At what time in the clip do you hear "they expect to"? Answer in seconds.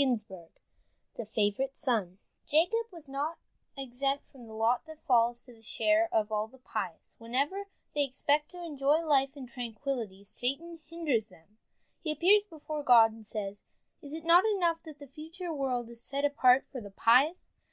7.96-8.62